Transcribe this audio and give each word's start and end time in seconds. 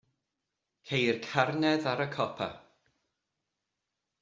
Ceir 0.91 1.19
carnedd 1.25 1.87
ar 1.93 2.03
y 2.07 2.09
copa. 2.17 2.49